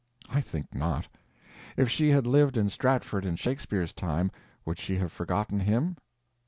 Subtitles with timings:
[0.31, 1.07] I think not.
[1.77, 4.31] If she had lived in Stratford in Shakespeare's time,
[4.65, 5.95] would she have forgotten him?